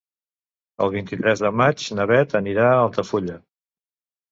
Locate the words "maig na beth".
1.61-2.35